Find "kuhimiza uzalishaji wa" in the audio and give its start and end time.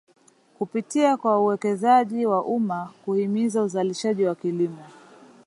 3.05-4.35